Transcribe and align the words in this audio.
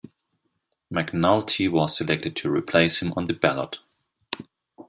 McNulty 0.91 1.69
was 1.71 1.95
selected 1.95 2.35
to 2.37 2.49
replace 2.49 3.03
him 3.03 3.13
on 3.15 3.27
the 3.27 3.33
ballot. 3.35 3.77